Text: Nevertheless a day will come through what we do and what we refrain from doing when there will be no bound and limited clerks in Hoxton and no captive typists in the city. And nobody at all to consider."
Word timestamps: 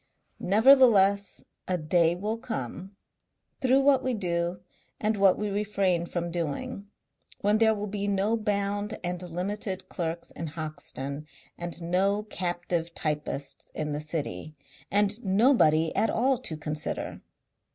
Nevertheless 0.39 1.43
a 1.67 1.77
day 1.77 2.15
will 2.15 2.39
come 2.39 2.95
through 3.61 3.81
what 3.81 4.01
we 4.03 4.15
do 4.15 4.59
and 4.99 5.15
what 5.15 5.37
we 5.37 5.47
refrain 5.51 6.07
from 6.07 6.31
doing 6.31 6.87
when 7.41 7.59
there 7.59 7.75
will 7.75 7.85
be 7.85 8.07
no 8.07 8.35
bound 8.35 8.97
and 9.03 9.21
limited 9.21 9.89
clerks 9.89 10.31
in 10.31 10.47
Hoxton 10.47 11.27
and 11.55 11.79
no 11.83 12.23
captive 12.23 12.95
typists 12.95 13.69
in 13.75 13.91
the 13.91 14.01
city. 14.01 14.55
And 14.89 15.23
nobody 15.23 15.95
at 15.95 16.09
all 16.09 16.39
to 16.39 16.57
consider." 16.57 17.21